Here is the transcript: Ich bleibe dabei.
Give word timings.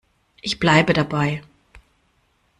Ich 0.41 0.59
bleibe 0.59 0.93
dabei. 0.93 1.43